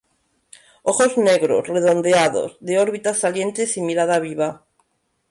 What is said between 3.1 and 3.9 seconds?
salientes y